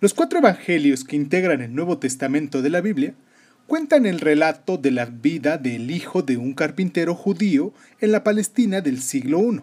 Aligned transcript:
Los 0.00 0.14
cuatro 0.14 0.38
evangelios 0.38 1.02
que 1.02 1.16
integran 1.16 1.60
el 1.60 1.74
Nuevo 1.74 1.98
Testamento 1.98 2.62
de 2.62 2.70
la 2.70 2.80
Biblia 2.80 3.14
cuentan 3.66 4.06
el 4.06 4.20
relato 4.20 4.76
de 4.76 4.92
la 4.92 5.06
vida 5.06 5.58
del 5.58 5.90
hijo 5.90 6.22
de 6.22 6.36
un 6.36 6.54
carpintero 6.54 7.16
judío 7.16 7.74
en 8.00 8.12
la 8.12 8.22
Palestina 8.22 8.80
del 8.80 9.02
siglo 9.02 9.40
I, 9.40 9.60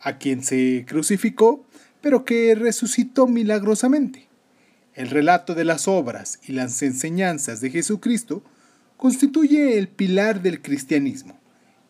a 0.00 0.16
quien 0.16 0.42
se 0.42 0.86
crucificó, 0.88 1.66
pero 2.00 2.24
que 2.24 2.54
resucitó 2.54 3.26
milagrosamente. 3.26 4.28
El 4.94 5.10
relato 5.10 5.54
de 5.54 5.66
las 5.66 5.88
obras 5.88 6.40
y 6.46 6.52
las 6.52 6.82
enseñanzas 6.82 7.60
de 7.60 7.68
Jesucristo 7.68 8.42
constituye 8.96 9.76
el 9.76 9.88
pilar 9.88 10.40
del 10.40 10.62
cristianismo 10.62 11.38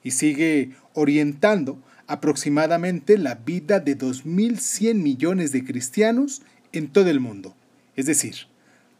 y 0.02 0.10
sigue 0.10 0.72
orientando 0.94 1.80
aproximadamente 2.08 3.16
la 3.16 3.36
vida 3.36 3.78
de 3.78 3.96
2.100 3.96 4.94
millones 4.94 5.52
de 5.52 5.64
cristianos 5.64 6.42
en 6.72 6.88
todo 6.88 7.08
el 7.08 7.20
mundo, 7.20 7.54
es 8.00 8.06
decir, 8.06 8.48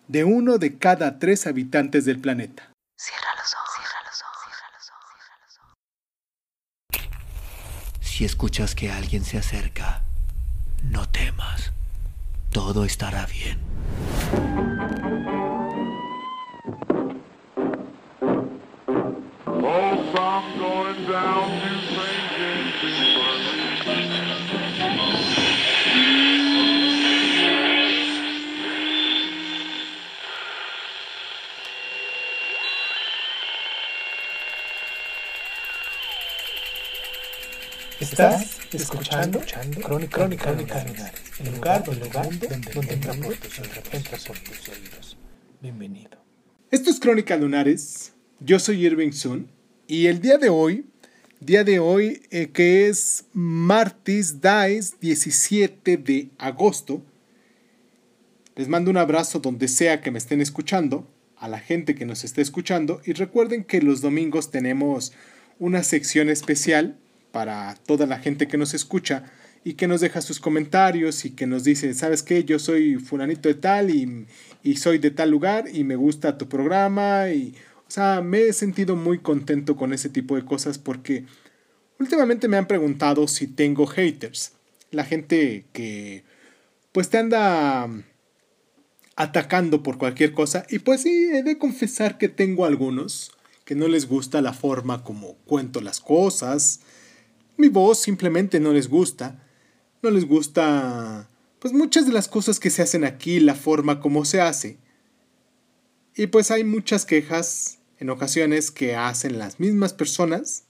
de 0.09 0.25
uno 0.25 0.59
de 0.59 0.79
cada 0.79 1.19
tres 1.19 1.47
habitantes 1.47 2.05
del 2.05 2.21
planeta. 2.21 2.73
Cierra 2.99 3.29
los 3.37 3.55
ojos, 3.55 3.71
cierra 3.77 4.01
los 4.07 4.23
ojos, 4.23 4.43
cierra 4.47 5.39
los 5.47 5.59
ojos. 6.99 8.07
Si 8.07 8.25
escuchas 8.25 8.75
que 8.75 8.91
alguien 8.91 9.25
se 9.25 9.39
acerca, 9.39 10.03
no 10.83 11.09
temas. 11.09 11.73
Todo 12.53 12.85
estará 12.85 13.27
bien. 13.27 13.59
Escuchando, 38.77 39.39
escuchando 39.39 39.81
Crónica, 39.81 40.17
Crónica, 40.17 40.45
Crónica 40.45 41.13
el 41.39 41.55
lugar, 41.55 41.85
donde, 41.85 42.07
el 42.07 42.13
mundo, 42.13 42.47
donde, 42.49 42.73
donde 42.73 42.95
entra 42.95 43.15
por 43.15 44.39
tus 44.39 44.69
oídos. 44.69 45.17
Bienvenido. 45.61 46.19
Esto 46.71 46.91
es 46.91 47.01
Crónica 47.01 47.37
Lunares. 47.37 48.13
Yo 48.39 48.59
soy 48.59 48.87
Irving 48.87 49.13
Sun. 49.13 49.49
Y 49.87 50.07
el 50.07 50.21
día 50.21 50.39
de 50.39 50.51
hoy, 50.51 50.87
día 51.41 51.65
de 51.65 51.81
hoy 51.81 52.23
eh, 52.31 52.51
que 52.53 52.89
es 52.89 53.25
martes 53.33 54.41
Dice 54.41 54.95
17 55.01 55.97
de 55.97 56.31
agosto, 56.39 57.03
les 58.55 58.69
mando 58.69 58.91
un 58.91 58.99
abrazo 58.99 59.41
donde 59.41 59.67
sea 59.67 60.01
que 60.01 60.11
me 60.11 60.19
estén 60.19 60.41
escuchando, 60.41 61.09
a 61.37 61.49
la 61.49 61.59
gente 61.59 61.95
que 61.95 62.07
nos 62.07 62.23
esté 62.23 62.43
escuchando. 62.43 63.01
Y 63.05 63.15
recuerden 63.15 63.65
que 63.65 63.81
los 63.81 64.01
domingos 64.01 64.51
tenemos 64.51 65.13
una 65.59 65.83
sección 65.83 66.29
especial 66.29 66.99
para 67.33 67.75
toda 67.87 68.07
la 68.07 68.19
gente 68.19 68.49
que 68.49 68.59
nos 68.59 68.75
escucha 68.75 69.25
y 69.65 69.75
que 69.75 69.87
nos 69.87 70.01
deja 70.01 70.23
sus 70.23 70.41
comentarios 70.41 71.25
y 71.25 71.31
que 71.31 71.47
nos 71.47 71.65
dice, 71.65 71.93
¿sabes 71.95 72.23
qué? 72.23 72.45
Yo 72.45 72.59
soy 72.59 72.97
fulanito 72.97 73.49
de 73.49 73.55
tal 73.55 73.91
y, 73.91 74.27
y 74.63 74.77
soy 74.77 74.99
de 74.99 75.11
tal 75.11 75.31
lugar 75.31 75.67
y 75.73 75.85
me 75.85 75.97
gusta 75.97 76.39
tu 76.39 76.49
programa 76.49 77.31
y, 77.31 77.55
o 77.87 77.91
sea, 77.91 78.23
me 78.23 78.43
he 78.43 78.53
sentido 78.53 78.97
muy 78.97 79.19
contento 79.19 79.77
con 79.77 79.93
ese 79.93 80.09
tipo 80.09 80.37
de 80.37 80.45
cosas 80.45 80.79
porque 80.79 81.25
últimamente 81.99 82.49
me 82.49 82.57
han 82.57 82.67
preguntado 82.67 83.29
si 83.29 83.47
tengo 83.47 83.87
haters. 83.87 84.53
La 84.91 85.05
gente 85.05 85.67
que 85.73 86.25
pues 86.93 87.11
te 87.11 87.19
anda 87.19 87.89
atacando 89.17 89.83
por 89.83 89.99
cualquier 89.99 90.33
cosa 90.33 90.65
y 90.71 90.79
pues 90.79 91.03
sí, 91.03 91.31
he 91.33 91.43
de 91.43 91.59
confesar 91.59 92.17
que 92.17 92.29
tengo 92.29 92.65
algunos 92.65 93.33
que 93.65 93.75
no 93.75 93.87
les 93.87 94.09
gusta 94.09 94.41
la 94.41 94.53
forma 94.53 95.05
como 95.05 95.35
cuento 95.45 95.81
las 95.81 96.01
cosas, 96.01 96.81
mi 97.61 97.69
voz 97.69 98.01
simplemente 98.01 98.59
no 98.59 98.73
les 98.73 98.89
gusta. 98.89 99.43
No 100.03 100.11
les 100.11 100.27
gusta 100.27 101.29
pues 101.61 101.75
muchas 101.75 102.07
de 102.07 102.13
las 102.13 102.27
cosas 102.27 102.59
que 102.59 102.71
se 102.71 102.83
hacen 102.83 103.05
aquí, 103.05 103.39
la 103.39 103.55
forma 103.55 104.01
como 104.01 104.25
se 104.25 104.41
hace. 104.41 104.79
Y 106.17 106.27
pues 106.27 106.51
hay 106.51 106.65
muchas 106.65 107.05
quejas 107.05 107.79
en 107.99 108.09
ocasiones 108.09 108.71
que 108.71 108.97
hacen 108.97 109.39
las 109.39 109.61
mismas 109.61 109.93
personas, 109.93 110.65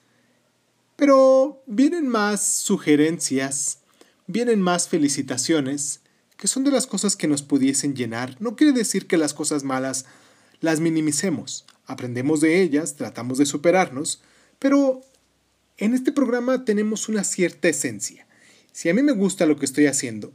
pero 0.96 1.62
vienen 1.66 2.08
más 2.08 2.44
sugerencias, 2.44 3.78
vienen 4.26 4.60
más 4.60 4.88
felicitaciones, 4.88 6.00
que 6.36 6.48
son 6.48 6.64
de 6.64 6.72
las 6.72 6.88
cosas 6.88 7.14
que 7.14 7.28
nos 7.28 7.42
pudiesen 7.42 7.94
llenar. 7.94 8.36
No 8.40 8.56
quiere 8.56 8.72
decir 8.72 9.06
que 9.06 9.16
las 9.16 9.32
cosas 9.32 9.62
malas 9.62 10.06
las 10.60 10.80
minimicemos, 10.80 11.66
aprendemos 11.86 12.40
de 12.40 12.60
ellas, 12.60 12.96
tratamos 12.96 13.38
de 13.38 13.46
superarnos, 13.46 14.22
pero 14.58 15.02
en 15.80 15.94
este 15.94 16.12
programa 16.12 16.64
tenemos 16.66 17.08
una 17.08 17.24
cierta 17.24 17.68
esencia. 17.68 18.26
Si 18.70 18.88
a 18.90 18.94
mí 18.94 19.02
me 19.02 19.12
gusta 19.12 19.46
lo 19.46 19.56
que 19.56 19.64
estoy 19.64 19.86
haciendo, 19.86 20.32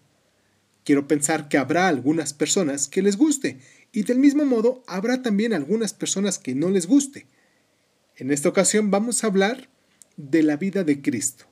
quiero 0.83 1.07
pensar 1.07 1.47
que 1.47 1.57
habrá 1.57 1.88
algunas 1.88 2.33
personas 2.33 2.88
que 2.88 3.03
les 3.03 3.16
guste 3.16 3.59
y 3.91 4.03
del 4.03 4.17
mismo 4.17 4.44
modo 4.44 4.84
habrá 4.88 5.22
también 5.22 5.53
algunas 5.53 5.94
personas 5.94 6.39
que 6.39 6.55
no 6.55 6.69
les 6.72 6.88
guste. 6.88 7.28
En 8.17 8.31
esta 8.31 8.50
ocasión 8.50 8.89
vamos 8.89 9.23
a 9.23 9.28
hablar 9.28 9.69
de 10.17 10.41
la 10.41 10.57
vida 10.57 10.84
de 10.84 11.01
Cristo. 11.01 11.45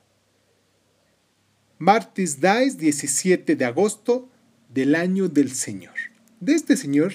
Martis 1.78 2.40
Dies 2.40 2.76
17 2.78 3.54
de 3.54 3.64
agosto 3.64 4.28
del 4.68 4.96
año 4.96 5.28
del 5.28 5.52
Señor. 5.52 5.94
De 6.40 6.54
este 6.54 6.76
Señor 6.76 7.12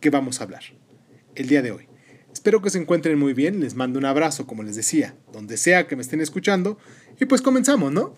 que 0.00 0.10
vamos 0.10 0.40
a 0.40 0.44
hablar 0.44 0.64
el 1.36 1.46
día 1.46 1.62
de 1.62 1.70
hoy. 1.70 1.95
Espero 2.46 2.62
que 2.62 2.70
se 2.70 2.78
encuentren 2.78 3.18
muy 3.18 3.32
bien, 3.32 3.58
les 3.58 3.74
mando 3.74 3.98
un 3.98 4.04
abrazo, 4.04 4.46
como 4.46 4.62
les 4.62 4.76
decía, 4.76 5.16
donde 5.32 5.56
sea 5.56 5.88
que 5.88 5.96
me 5.96 6.02
estén 6.02 6.20
escuchando, 6.20 6.78
y 7.18 7.24
pues 7.24 7.42
comenzamos, 7.42 7.90
¿no? 7.90 8.14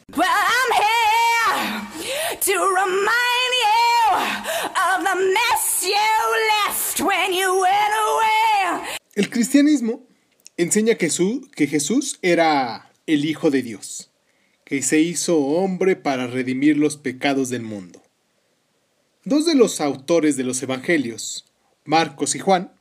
El 9.14 9.30
cristianismo 9.30 10.06
enseña 10.58 10.96
que 10.96 11.66
Jesús 11.66 12.18
era 12.20 12.92
el 13.06 13.24
Hijo 13.24 13.50
de 13.50 13.62
Dios, 13.62 14.10
que 14.66 14.82
se 14.82 15.00
hizo 15.00 15.38
hombre 15.38 15.96
para 15.96 16.26
redimir 16.26 16.76
los 16.76 16.98
pecados 16.98 17.48
del 17.48 17.62
mundo. 17.62 18.02
Dos 19.24 19.46
de 19.46 19.54
los 19.54 19.80
autores 19.80 20.36
de 20.36 20.44
los 20.44 20.62
Evangelios, 20.62 21.46
Marcos 21.86 22.34
y 22.34 22.40
Juan, 22.40 22.77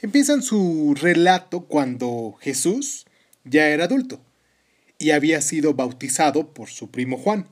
empiezan 0.00 0.42
su 0.42 0.94
relato 1.00 1.62
cuando 1.62 2.36
Jesús 2.40 3.06
ya 3.44 3.68
era 3.68 3.84
adulto 3.84 4.20
y 4.98 5.10
había 5.10 5.40
sido 5.40 5.74
bautizado 5.74 6.52
por 6.52 6.68
su 6.68 6.90
primo 6.90 7.18
Juan. 7.18 7.48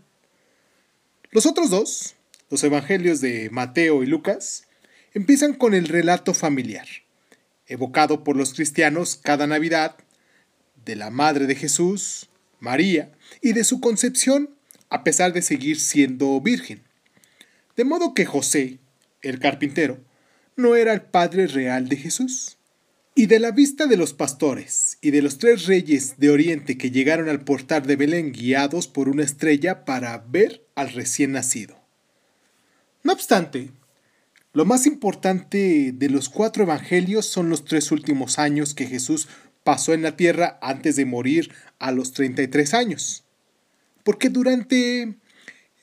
Los 1.30 1.46
otros 1.46 1.70
dos, 1.70 2.14
los 2.50 2.62
evangelios 2.64 3.20
de 3.20 3.50
Mateo 3.50 4.02
y 4.02 4.06
Lucas, 4.06 4.66
empiezan 5.14 5.54
con 5.54 5.74
el 5.74 5.88
relato 5.88 6.34
familiar, 6.34 6.86
evocado 7.66 8.24
por 8.24 8.36
los 8.36 8.54
cristianos 8.54 9.16
cada 9.16 9.46
Navidad, 9.46 9.96
de 10.84 10.96
la 10.96 11.10
Madre 11.10 11.46
de 11.46 11.56
Jesús, 11.56 12.28
María, 12.60 13.12
y 13.42 13.52
de 13.52 13.64
su 13.64 13.80
concepción 13.80 14.50
a 14.88 15.02
pesar 15.02 15.32
de 15.32 15.42
seguir 15.42 15.80
siendo 15.80 16.40
virgen. 16.40 16.82
De 17.76 17.84
modo 17.84 18.14
que 18.14 18.24
José, 18.24 18.78
el 19.20 19.40
carpintero, 19.40 19.98
no 20.56 20.74
era 20.74 20.92
el 20.92 21.02
Padre 21.02 21.46
real 21.46 21.88
de 21.88 21.96
Jesús. 21.96 22.58
Y 23.14 23.26
de 23.26 23.38
la 23.38 23.50
vista 23.50 23.86
de 23.86 23.96
los 23.96 24.12
pastores 24.12 24.98
y 25.00 25.10
de 25.10 25.22
los 25.22 25.38
tres 25.38 25.66
reyes 25.66 26.18
de 26.18 26.28
Oriente 26.28 26.76
que 26.76 26.90
llegaron 26.90 27.28
al 27.28 27.44
portal 27.44 27.86
de 27.86 27.96
Belén 27.96 28.32
guiados 28.32 28.88
por 28.88 29.08
una 29.08 29.22
estrella 29.22 29.86
para 29.86 30.18
ver 30.18 30.66
al 30.74 30.92
recién 30.92 31.32
nacido. 31.32 31.78
No 33.02 33.12
obstante, 33.12 33.70
lo 34.52 34.64
más 34.66 34.86
importante 34.86 35.92
de 35.94 36.10
los 36.10 36.28
cuatro 36.28 36.64
evangelios 36.64 37.24
son 37.24 37.48
los 37.48 37.64
tres 37.64 37.90
últimos 37.90 38.38
años 38.38 38.74
que 38.74 38.86
Jesús 38.86 39.28
pasó 39.64 39.94
en 39.94 40.02
la 40.02 40.16
tierra 40.16 40.58
antes 40.60 40.96
de 40.96 41.06
morir 41.06 41.52
a 41.78 41.92
los 41.92 42.12
33 42.12 42.74
años. 42.74 43.24
Porque 44.04 44.28
durante 44.28 45.16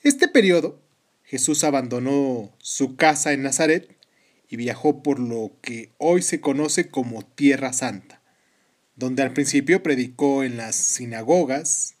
este 0.02 0.28
periodo 0.28 0.80
Jesús 1.24 1.64
abandonó 1.64 2.52
su 2.58 2.96
casa 2.96 3.32
en 3.32 3.42
Nazaret 3.42 3.93
y 4.48 4.56
viajó 4.56 5.02
por 5.02 5.18
lo 5.18 5.52
que 5.60 5.90
hoy 5.98 6.22
se 6.22 6.40
conoce 6.40 6.88
como 6.88 7.24
Tierra 7.24 7.72
Santa, 7.72 8.20
donde 8.96 9.22
al 9.22 9.32
principio 9.32 9.82
predicó 9.82 10.44
en 10.44 10.56
las 10.56 10.76
sinagogas 10.76 11.96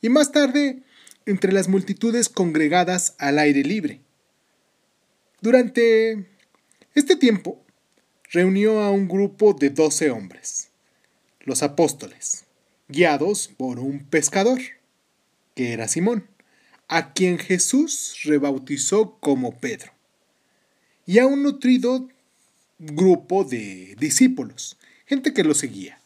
y 0.00 0.08
más 0.08 0.32
tarde 0.32 0.82
entre 1.26 1.52
las 1.52 1.68
multitudes 1.68 2.28
congregadas 2.28 3.14
al 3.18 3.38
aire 3.38 3.62
libre. 3.62 4.00
Durante 5.40 6.26
este 6.94 7.16
tiempo 7.16 7.64
reunió 8.30 8.80
a 8.80 8.90
un 8.90 9.08
grupo 9.08 9.54
de 9.54 9.70
doce 9.70 10.10
hombres, 10.10 10.70
los 11.40 11.62
apóstoles, 11.62 12.44
guiados 12.88 13.48
por 13.56 13.78
un 13.78 14.04
pescador, 14.04 14.60
que 15.54 15.72
era 15.72 15.88
Simón, 15.88 16.26
a 16.88 17.12
quien 17.12 17.38
Jesús 17.38 18.20
rebautizó 18.24 19.18
como 19.20 19.58
Pedro 19.58 19.93
y 21.06 21.18
a 21.18 21.26
un 21.26 21.42
nutrido 21.42 22.08
grupo 22.78 23.44
de 23.44 23.94
discípulos, 23.98 24.76
gente 25.06 25.32
que 25.32 25.44
lo 25.44 25.54
seguía. 25.54 25.98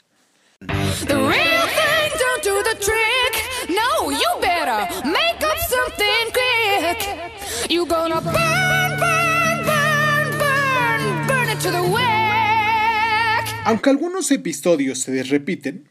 Aunque 13.65 13.91
algunos 13.91 14.31
episodios 14.31 15.01
se 15.01 15.23
repiten, 15.25 15.89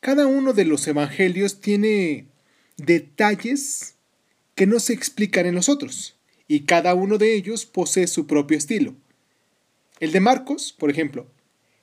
cada 0.00 0.26
uno 0.26 0.52
de 0.52 0.64
los 0.64 0.86
evangelios 0.88 1.60
tiene 1.60 2.26
detalles 2.76 3.94
que 4.56 4.66
no 4.66 4.80
se 4.80 4.92
explican 4.92 5.46
en 5.46 5.54
los 5.54 5.68
otros, 5.68 6.16
y 6.52 6.66
cada 6.66 6.94
uno 6.94 7.16
de 7.16 7.32
ellos 7.32 7.64
posee 7.64 8.06
su 8.06 8.26
propio 8.26 8.58
estilo. 8.58 8.94
El 10.00 10.12
de 10.12 10.20
Marcos, 10.20 10.74
por 10.78 10.90
ejemplo, 10.90 11.26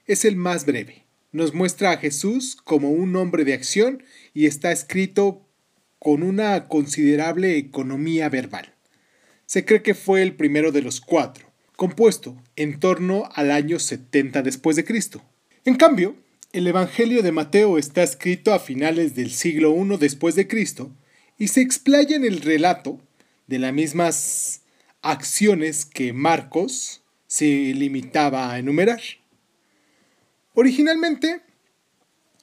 es 0.06 0.26
el 0.26 0.36
más 0.36 0.68
breve. 0.68 1.06
Nos 1.32 1.56
muestra 1.56 1.90
a 1.90 1.98
Jesús 1.98 2.56
como 2.56 2.92
un 2.92 3.16
hombre 3.16 3.46
de 3.46 3.56
acción 3.56 4.04
y 4.32 4.46
está 4.46 4.72
escrito 4.72 5.42
con 5.98 6.22
una 6.22 6.68
considerable 6.68 7.58
economía 7.58 8.30
verbal. 8.30 8.76
Se 9.48 9.66
cree 9.66 9.82
que 9.82 9.96
fue 9.96 10.22
el 10.22 10.36
primero 10.36 10.72
de 10.72 10.84
los 10.84 11.02
cuatro, 11.02 11.52
compuesto 11.76 12.38
en 12.56 12.80
torno 12.80 13.28
al 13.34 13.50
año 13.50 13.80
70 13.80 14.44
después 14.44 14.76
de 14.76 14.86
Cristo. 14.86 15.24
En 15.66 15.78
cambio, 15.78 16.16
el 16.54 16.68
Evangelio 16.68 17.24
de 17.24 17.32
Mateo 17.32 17.80
está 17.80 18.04
escrito 18.04 18.54
a 18.54 18.60
finales 18.60 19.16
del 19.16 19.32
siglo 19.32 19.76
I 19.76 19.98
después 19.98 20.36
de 20.36 20.48
Cristo 20.48 20.92
y 21.40 21.48
se 21.48 21.62
explaya 21.62 22.16
en 22.16 22.24
el 22.24 22.42
relato 22.42 23.02
de 23.50 23.58
las 23.58 23.74
mismas 23.74 24.59
acciones 25.02 25.86
que 25.86 26.14
Marcos 26.14 27.02
se 27.28 27.46
limitaba 27.46 28.52
a 28.52 28.60
enumerar. 28.60 29.02
Originalmente 30.54 31.42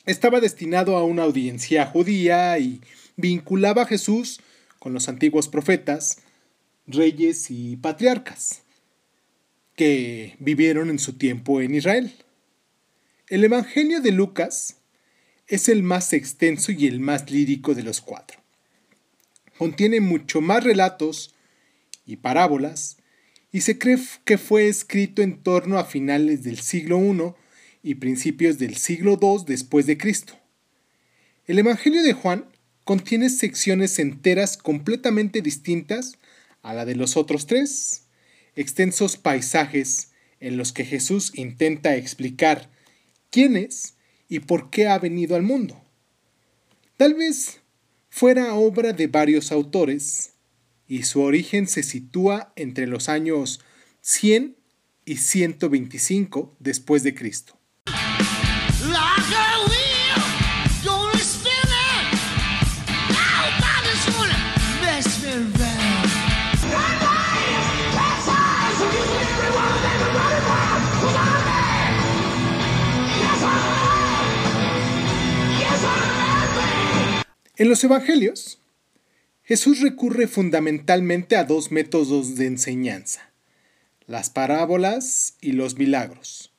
estaba 0.07 0.41
destinado 0.41 0.97
a 0.97 1.05
una 1.05 1.25
audiencia 1.25 1.87
judía 1.87 2.59
y 2.59 2.81
vinculaba 3.17 3.83
a 3.83 3.87
Jesús 3.87 4.41
con 4.79 4.93
los 4.93 5.09
antiguos 5.09 5.49
profetas, 5.49 6.19
reyes 6.87 7.51
y 7.51 7.77
patriarcas 7.77 8.63
que 9.75 10.37
vivieron 10.39 10.89
en 10.91 10.99
su 10.99 11.15
tiempo 11.15 11.61
en 11.61 11.75
Israel. 11.75 12.15
El 13.29 13.45
Evangelio 13.45 14.01
de 14.01 14.13
Lucas 14.13 14.77
es 15.49 15.69
el 15.69 15.83
más 15.83 16.13
extenso 16.13 16.73
y 16.73 16.87
el 16.87 17.01
más 17.01 17.31
lírico 17.31 17.75
de 17.75 17.83
los 17.83 18.01
cuatro. 18.01 18.41
Contiene 19.59 20.01
mucho 20.01 20.41
más 20.41 20.65
relatos 20.65 21.35
y 22.07 22.17
parábolas 22.17 22.97
y 23.53 23.63
se 23.63 23.79
cree 23.79 23.99
que 24.25 24.39
fue 24.39 24.69
escrito 24.69 25.23
en 25.23 25.43
torno 25.43 25.79
a 25.79 25.85
finales 25.85 26.43
del 26.43 26.59
siglo 26.59 27.01
I 27.01 27.35
y 27.83 27.95
principios 27.97 28.59
del 28.59 28.77
siglo 28.77 29.19
II 29.21 29.45
después 29.47 29.87
de 29.87 29.99
Cristo. 29.99 30.35
El 31.47 31.59
Evangelio 31.59 32.03
de 32.03 32.13
Juan 32.13 32.47
contiene 32.85 33.31
secciones 33.31 33.99
enteras 33.99 34.57
completamente 34.57 35.43
distintas 35.43 36.19
a 36.63 36.75
la 36.75 36.85
de 36.85 36.97
los 36.97 37.17
otros 37.17 37.47
tres, 37.47 38.05
extensos 38.57 39.17
paisajes 39.17 40.13
en 40.41 40.57
los 40.57 40.73
que 40.73 40.85
Jesús 40.85 41.33
intenta 41.35 41.97
explicar 41.97 42.71
quién 43.31 43.57
es 43.57 43.95
y 44.29 44.41
por 44.41 44.71
qué 44.71 44.89
ha 44.89 44.99
venido 44.99 45.37
al 45.37 45.43
mundo. 45.43 45.83
Tal 46.97 47.15
vez 47.15 47.61
fuera 48.09 48.55
obra 48.55 48.93
de 48.93 49.07
varios 49.07 49.53
autores 49.53 50.33
y 50.89 51.03
su 51.03 51.23
origen 51.23 51.67
se 51.67 51.83
sitúa 51.83 52.53
entre 52.57 52.87
los 52.87 53.09
años 53.09 53.61
100 54.01 54.57
y 55.05 55.17
125 55.19 56.57
después 56.59 57.03
de 57.03 57.15
Cristo. 57.15 57.59
En 77.59 77.71
los 77.71 77.83
Evangelios, 77.83 78.59
Jesús 79.47 79.81
recurre 79.81 80.27
fundamentalmente 80.27 81.37
a 81.37 81.45
dos 81.45 81.71
métodos 81.71 82.35
de 82.35 82.47
enseñanza, 82.47 83.31
las 84.09 84.29
parábolas 84.29 85.37
y 85.41 85.53
los 85.53 85.79
milagros. 85.79 86.53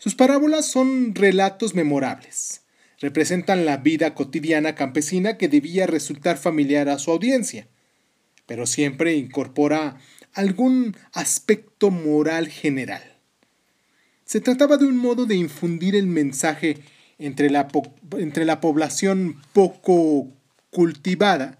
Sus 0.00 0.16
parábolas 0.16 0.66
son 0.66 1.14
relatos 1.14 1.76
memorables, 1.76 2.62
representan 2.98 3.64
la 3.64 3.76
vida 3.76 4.14
cotidiana 4.14 4.74
campesina 4.74 5.38
que 5.38 5.48
debía 5.48 5.86
resultar 5.86 6.36
familiar 6.36 6.88
a 6.88 6.98
su 6.98 7.12
audiencia, 7.12 7.68
pero 8.46 8.66
siempre 8.66 9.14
incorpora 9.14 10.00
algún 10.32 10.96
aspecto 11.12 11.92
moral 11.92 12.48
general. 12.48 13.16
Se 14.24 14.40
trataba 14.40 14.76
de 14.76 14.86
un 14.86 14.96
modo 14.96 15.26
de 15.26 15.36
infundir 15.36 15.94
el 15.94 16.08
mensaje 16.08 16.78
entre 17.16 17.48
la, 17.48 17.68
entre 18.18 18.44
la 18.44 18.60
población 18.60 19.40
poco 19.52 20.32
cultivada 20.70 21.58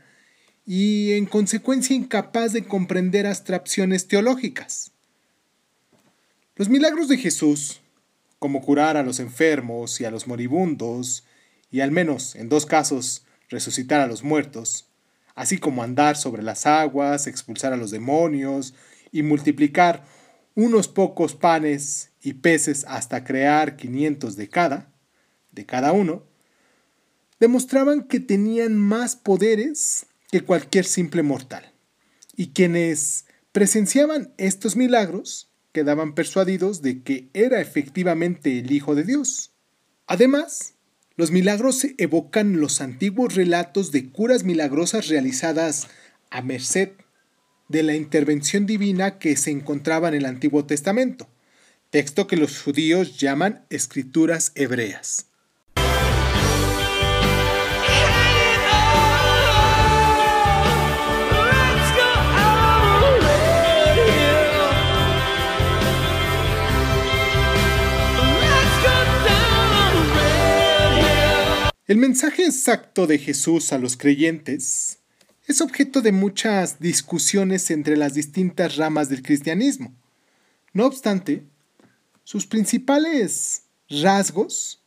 y 0.67 1.13
en 1.13 1.27
consecuencia 1.27 1.95
incapaz 1.95 2.53
de 2.53 2.65
comprender 2.65 3.27
abstracciones 3.27 4.09
teológicas. 4.09 4.93
Los 6.57 6.69
milagros 6.69 7.09
de 7.09 7.19
Jesús, 7.19 7.81
como 8.39 8.63
curar 8.63 8.97
a 8.97 9.03
los 9.03 9.21
enfermos 9.21 10.01
y 10.01 10.05
a 10.05 10.11
los 10.11 10.27
moribundos, 10.27 11.25
y 11.71 11.81
al 11.81 11.91
menos 11.91 12.37
en 12.37 12.49
dos 12.49 12.67
casos 12.67 13.27
resucitar 13.49 14.01
a 14.01 14.07
los 14.07 14.23
muertos, 14.23 14.87
así 15.35 15.59
como 15.59 15.83
andar 15.83 16.17
sobre 16.17 16.43
las 16.43 16.67
aguas, 16.67 17.27
expulsar 17.27 17.73
a 17.73 17.77
los 17.77 17.91
demonios 17.91 18.75
y 19.11 19.23
multiplicar 19.23 20.05
unos 20.55 20.89
pocos 20.89 21.35
panes 21.35 22.11
y 22.23 22.35
peces 22.35 22.85
hasta 22.89 23.25
crear 23.25 23.77
500 23.77 24.37
de 24.37 24.49
cada, 24.49 24.93
de 25.51 25.67
cada 25.67 25.93
uno, 25.93 26.23
demostraban 27.41 28.05
que 28.05 28.21
tenían 28.21 28.77
más 28.79 29.17
poderes 29.17 30.07
que 30.35 30.41
cualquier 30.41 30.85
simple 30.85 31.23
mortal. 31.23 31.73
Y 32.35 32.49
quienes 32.49 33.27
presenciaban 33.53 34.35
estos 34.37 34.75
milagros 34.75 35.49
quedaban 35.71 36.17
persuadidos 36.17 36.83
de 36.83 37.05
que 37.05 37.29
era 37.35 37.61
efectivamente 37.61 38.59
el 38.59 38.73
Hijo 38.73 38.97
de 38.97 39.05
Dios. 39.05 39.53
Además, 40.09 40.75
los 41.15 41.31
milagros 41.31 41.87
evocan 41.99 42.59
los 42.59 42.81
antiguos 42.81 43.37
relatos 43.37 43.93
de 43.93 44.11
curas 44.11 44.43
milagrosas 44.43 45.07
realizadas 45.07 45.87
a 46.31 46.43
merced 46.43 46.89
de 47.69 47.85
la 47.85 47.95
intervención 47.95 48.67
divina 48.67 49.21
que 49.21 49.37
se 49.37 49.53
encontraba 49.53 50.09
en 50.09 50.15
el 50.15 50.27
Antiguo 50.27 50.65
Testamento, 50.65 51.29
texto 51.91 52.27
que 52.27 52.37
los 52.37 52.61
judíos 52.61 53.19
llaman 53.21 53.67
escrituras 53.71 54.51
hebreas. 54.57 55.29
El 71.87 71.99
mensaje 71.99 72.47
exacto 72.47 73.07
de 73.07 73.19
Jesús 73.19 73.71
a 73.75 73.79
los 73.79 73.99
creyentes 73.99 75.01
es 75.47 75.61
objeto 75.61 76.01
de 76.01 76.13
muchas 76.13 76.81
discusiones 76.81 77.71
entre 77.71 77.99
las 77.99 78.15
distintas 78.15 78.77
ramas 78.77 79.11
del 79.11 79.23
cristianismo. 79.23 79.93
No 80.73 80.87
obstante, 80.87 81.43
sus 82.23 82.47
principales 82.47 83.65
rasgos 83.91 84.83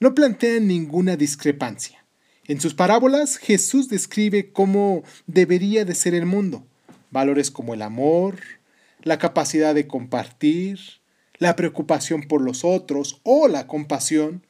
no 0.00 0.14
plantean 0.14 0.66
ninguna 0.66 1.16
discrepancia. 1.16 2.02
En 2.46 2.62
sus 2.62 2.72
parábolas, 2.72 3.36
Jesús 3.36 3.90
describe 3.90 4.50
cómo 4.50 5.02
debería 5.26 5.84
de 5.84 5.94
ser 5.94 6.14
el 6.14 6.24
mundo. 6.24 6.66
Valores 7.10 7.50
como 7.50 7.74
el 7.74 7.82
amor, 7.82 8.38
la 9.02 9.18
capacidad 9.18 9.74
de 9.74 9.86
compartir, 9.86 10.80
la 11.36 11.56
preocupación 11.56 12.22
por 12.22 12.40
los 12.40 12.64
otros 12.64 13.20
o 13.22 13.48
la 13.48 13.66
compasión 13.66 14.47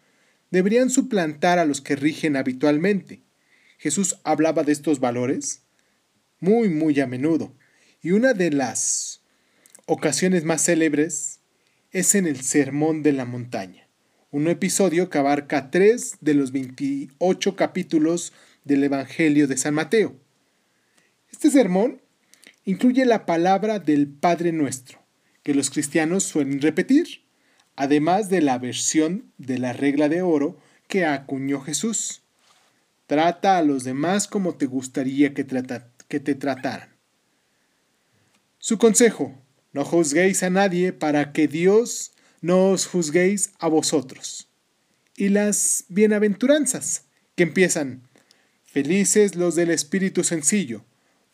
deberían 0.51 0.91
suplantar 0.91 1.59
a 1.59 1.65
los 1.65 1.81
que 1.81 1.97
rigen 1.97 2.37
habitualmente. 2.37 3.23
Jesús 3.79 4.19
hablaba 4.25 4.65
de 4.65 4.73
estos 4.73 5.01
valores 5.01 5.63
muy, 6.41 6.69
muy 6.69 6.99
a 7.01 7.07
menudo. 7.07 7.55
Y 8.01 8.13
una 8.13 8.33
de 8.33 8.51
las 8.51 9.23
ocasiones 9.87 10.45
más 10.45 10.65
célebres 10.65 11.41
es 11.91 12.15
en 12.15 12.27
el 12.27 12.41
Sermón 12.43 13.03
de 13.03 13.13
la 13.13 13.25
Montaña, 13.25 13.89
un 14.31 14.47
episodio 14.49 15.09
que 15.09 15.19
abarca 15.19 15.71
tres 15.71 16.17
de 16.21 16.35
los 16.35 16.53
28 16.53 17.57
capítulos 17.57 18.33
del 18.65 18.85
Evangelio 18.85 19.49
de 19.49 19.57
San 19.57 19.75
Mateo. 19.75 20.17
Este 21.33 21.51
sermón 21.51 22.03
incluye 22.65 23.05
la 23.07 23.25
palabra 23.25 23.79
del 23.79 24.09
Padre 24.09 24.53
Nuestro, 24.53 25.01
que 25.43 25.55
los 25.55 25.71
cristianos 25.71 26.25
suelen 26.25 26.61
repetir, 26.61 27.25
además 27.79 28.29
de 28.29 28.43
la 28.43 28.59
versión 28.59 29.33
de 29.39 29.57
la 29.57 29.73
regla 29.73 30.09
de 30.09 30.21
oro 30.21 30.59
que 30.89 31.07
acuñó 31.07 31.61
Jesús. 31.61 32.23
Trata 33.07 33.57
a 33.57 33.63
los 33.63 33.85
demás 33.85 34.27
como 34.27 34.57
te 34.57 34.67
gustaría 34.67 35.33
que, 35.33 35.47
que 36.09 36.19
te 36.19 36.35
trataran. 36.35 36.89
Su 38.59 38.79
consejo, 38.79 39.33
no 39.73 39.85
juzguéis 39.85 40.43
a 40.43 40.51
nadie 40.51 40.93
para 40.93 41.33
que 41.33 41.47
Dios 41.47 42.11
no 42.41 42.71
os 42.71 42.87
juzguéis 42.87 43.53
a 43.61 43.69
vosotros. 43.69 44.49
Y 45.17 45.29
las 45.29 45.85
bienaventuranzas, 45.89 47.05
que 47.37 47.45
empiezan, 47.45 48.03
felices 48.65 49.37
los 49.37 49.55
del 49.55 49.71
espíritu 49.71 50.25
sencillo, 50.25 50.85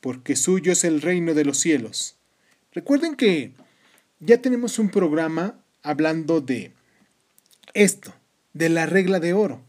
porque 0.03 0.37
suyo 0.37 0.73
es 0.73 0.85
el 0.85 1.01
reino 1.01 1.33
de 1.33 1.47
los 1.47 1.59
cielos. 1.59 2.17
Recuerden 2.73 3.17
que 3.17 3.55
ya 4.21 4.43
tenemos 4.43 4.79
un 4.79 4.91
programa 4.91 5.64
hablando 5.85 6.41
de 6.41 6.73
esto, 7.75 8.13
de 8.53 8.69
la 8.69 8.87
regla 8.87 9.21
de 9.21 9.35
oro, 9.35 9.63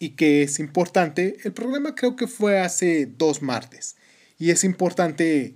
y 0.00 0.10
que 0.10 0.42
es 0.42 0.58
importante, 0.58 1.36
el 1.44 1.52
programa 1.52 1.94
creo 1.94 2.16
que 2.16 2.26
fue 2.26 2.58
hace 2.58 3.06
dos 3.06 3.42
martes, 3.42 3.96
y 4.38 4.50
es 4.50 4.64
importante 4.64 5.54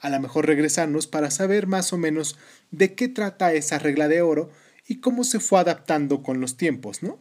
a 0.00 0.10
lo 0.10 0.20
mejor 0.20 0.46
regresarnos 0.46 1.06
para 1.06 1.30
saber 1.30 1.66
más 1.66 1.92
o 1.92 1.98
menos 1.98 2.36
de 2.70 2.94
qué 2.94 3.08
trata 3.08 3.54
esa 3.54 3.78
regla 3.78 4.06
de 4.06 4.20
oro 4.20 4.50
y 4.86 4.96
cómo 4.96 5.24
se 5.24 5.40
fue 5.40 5.60
adaptando 5.60 6.22
con 6.22 6.40
los 6.40 6.56
tiempos, 6.56 7.02
¿no? 7.02 7.18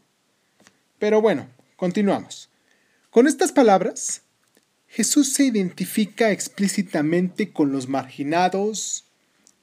Pero 1.00 1.22
bueno, 1.22 1.48
continuamos. 1.78 2.50
Con 3.10 3.28
estas 3.28 3.54
palabras, 3.54 4.24
Jesús 4.88 5.34
se 5.34 5.46
identifica 5.46 6.32
explícitamente 6.32 7.54
con 7.54 7.72
los 7.72 7.88
marginados 7.88 9.06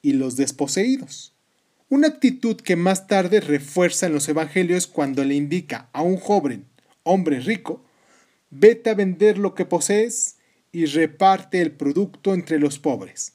y 0.01 0.15
los 0.15 0.37
desposeídos. 0.37 1.35
Una 1.91 2.07
actitud 2.07 2.55
que 2.55 2.77
más 2.77 3.09
tarde 3.09 3.41
refuerza 3.41 4.07
en 4.07 4.13
los 4.13 4.29
evangelios 4.29 4.87
cuando 4.87 5.25
le 5.25 5.35
indica 5.35 5.89
a 5.93 6.03
un 6.03 6.19
joven 6.19 6.71
hombre 7.03 7.41
rico, 7.41 7.85
vete 8.49 8.91
a 8.91 8.95
vender 8.95 9.39
lo 9.39 9.57
que 9.57 9.65
posees 9.65 10.37
y 10.71 10.87
reparte 10.87 11.61
el 11.61 11.73
producto 11.73 12.33
entre 12.33 12.61
los 12.61 12.79
pobres. 12.79 13.33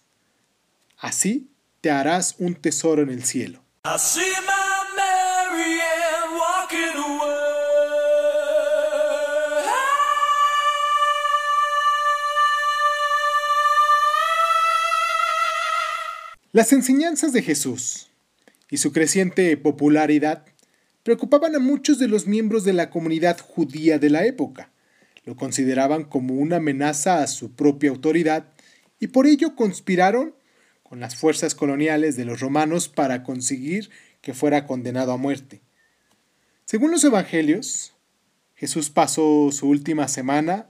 Así 0.97 1.51
te 1.81 1.91
harás 1.91 2.35
un 2.39 2.55
tesoro 2.55 3.01
en 3.01 3.09
el 3.09 3.25
cielo. 3.25 3.61
Las 16.53 16.71
enseñanzas 16.71 17.33
de 17.33 17.41
Jesús 17.41 18.07
y 18.75 18.77
su 18.77 18.91
creciente 18.91 19.55
popularidad 19.55 20.43
preocupaban 21.03 21.55
a 21.55 21.59
muchos 21.59 21.97
de 21.97 22.09
los 22.09 22.27
miembros 22.27 22.65
de 22.65 22.73
la 22.73 22.89
comunidad 22.89 23.39
judía 23.39 23.99
de 23.99 24.09
la 24.09 24.25
época. 24.25 24.69
Lo 25.23 25.37
consideraban 25.37 26.03
como 26.03 26.33
una 26.33 26.57
amenaza 26.57 27.23
a 27.23 27.27
su 27.27 27.53
propia 27.53 27.89
autoridad 27.89 28.49
y 28.99 29.07
por 29.07 29.27
ello 29.27 29.55
conspiraron 29.55 30.35
con 30.83 30.99
las 30.99 31.15
fuerzas 31.15 31.55
coloniales 31.55 32.17
de 32.17 32.25
los 32.25 32.41
romanos 32.41 32.89
para 32.89 33.23
conseguir 33.23 33.91
que 34.19 34.33
fuera 34.33 34.67
condenado 34.67 35.13
a 35.13 35.17
muerte. 35.17 35.61
Según 36.65 36.91
los 36.91 37.05
evangelios, 37.05 37.93
Jesús 38.55 38.89
pasó 38.89 39.53
su 39.53 39.69
última 39.69 40.09
semana, 40.09 40.69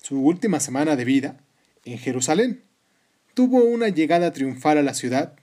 su 0.00 0.18
última 0.18 0.60
semana 0.60 0.96
de 0.96 1.04
vida, 1.04 1.44
en 1.84 1.98
Jerusalén. 1.98 2.64
Tuvo 3.34 3.64
una 3.64 3.90
llegada 3.90 4.32
triunfal 4.32 4.78
a 4.78 4.82
la 4.82 4.94
ciudad. 4.94 5.36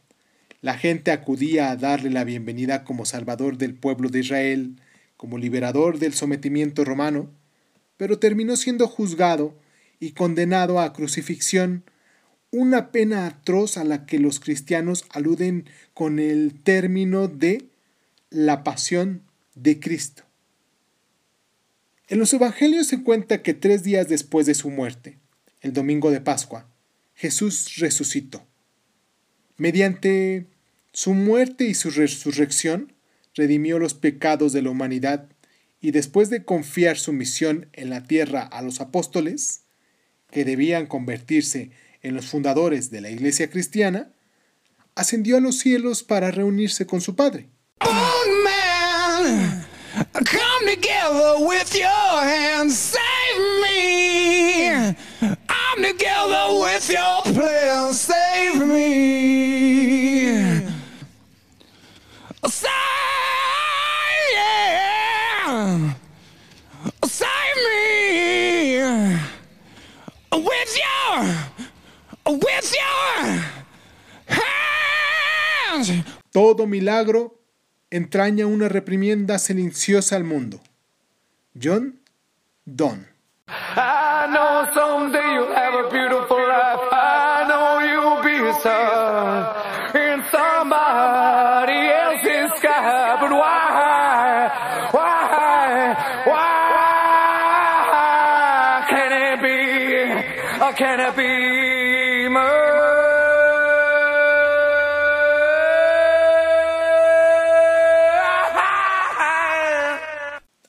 La 0.61 0.77
gente 0.77 1.09
acudía 1.09 1.71
a 1.71 1.75
darle 1.75 2.11
la 2.11 2.23
bienvenida 2.23 2.83
como 2.83 3.05
salvador 3.05 3.57
del 3.57 3.73
pueblo 3.73 4.09
de 4.09 4.19
Israel, 4.19 4.79
como 5.17 5.39
liberador 5.39 5.97
del 5.97 6.13
sometimiento 6.13 6.85
romano, 6.85 7.31
pero 7.97 8.19
terminó 8.19 8.55
siendo 8.55 8.87
juzgado 8.87 9.57
y 9.99 10.11
condenado 10.11 10.79
a 10.79 10.93
crucifixión, 10.93 11.83
una 12.51 12.91
pena 12.91 13.25
atroz 13.25 13.77
a 13.77 13.83
la 13.83 14.05
que 14.05 14.19
los 14.19 14.39
cristianos 14.39 15.05
aluden 15.09 15.67
con 15.95 16.19
el 16.19 16.53
término 16.61 17.27
de 17.27 17.69
la 18.29 18.63
pasión 18.63 19.23
de 19.55 19.79
Cristo. 19.79 20.23
En 22.07 22.19
los 22.19 22.33
evangelios 22.33 22.85
se 22.85 23.01
cuenta 23.01 23.41
que 23.41 23.55
tres 23.55 23.81
días 23.81 24.09
después 24.09 24.45
de 24.45 24.53
su 24.53 24.69
muerte, 24.69 25.17
el 25.61 25.73
domingo 25.73 26.11
de 26.11 26.21
Pascua, 26.21 26.67
Jesús 27.15 27.77
resucitó. 27.77 28.45
Mediante 29.57 30.47
su 30.93 31.13
muerte 31.13 31.65
y 31.65 31.73
su 31.73 31.89
resurrección, 31.91 32.93
redimió 33.33 33.79
los 33.79 33.93
pecados 33.93 34.53
de 34.53 34.61
la 34.61 34.69
humanidad 34.69 35.29
y 35.79 35.91
después 35.91 36.29
de 36.29 36.43
confiar 36.43 36.97
su 36.97 37.13
misión 37.13 37.69
en 37.73 37.89
la 37.89 38.03
tierra 38.03 38.41
a 38.41 38.61
los 38.61 38.81
apóstoles, 38.81 39.63
que 40.29 40.45
debían 40.45 40.87
convertirse 40.87 41.71
en 42.01 42.15
los 42.15 42.27
fundadores 42.27 42.91
de 42.91 43.01
la 43.01 43.09
iglesia 43.09 43.49
cristiana, 43.49 44.11
ascendió 44.95 45.37
a 45.37 45.41
los 45.41 45.59
cielos 45.59 46.03
para 46.03 46.31
reunirse 46.31 46.85
con 46.85 47.01
su 47.01 47.15
Padre. 47.15 47.49
Come 50.13 50.75
together 50.75 51.37
with 51.39 51.73
your 51.73 52.23
hands, 52.23 52.77
save 52.77 53.01
me. 53.61 54.95
Together 55.81 56.59
with 56.59 56.89
your 56.91 57.21
plan, 57.23 57.93
save 57.93 58.67
me. 58.67 60.61
Save, 62.45 62.71
yeah. 64.33 65.93
Save 67.03 67.57
me 67.65 69.15
with 70.33 70.77
your, 70.77 72.37
with 72.37 72.75
your 72.77 73.41
hands. 74.27 76.20
Todo 76.31 76.65
milagro 76.65 77.37
entraña 77.89 78.47
una 78.47 78.69
reprimienda 78.69 79.37
silenciosa 79.37 80.15
al 80.15 80.23
mundo. 80.23 80.61
John 81.53 81.99
Donne. 82.65 83.07
I 83.47 84.27
know 84.31 84.65
someday 84.73 85.33
you'll 85.33 85.53
have 85.53 85.73
a 85.73 85.89
beautiful 85.89 86.37
life. 86.37 86.79
I 86.93 87.43
know 87.49 87.79
you'll 87.83 88.21
be 88.23 88.37
a 88.47 88.53
star 88.61 89.55
in 89.93 90.23
somebody 90.31 91.89
else's 91.91 92.49
sky. 92.59 93.17
But 93.19 93.31
why, 93.31 94.49
why, 94.93 95.97
why 96.31 96.47
can 98.89 99.11
it 99.11 99.41
be? 99.43 99.59
Or 100.63 100.71
can 100.73 100.99
it 101.01 101.10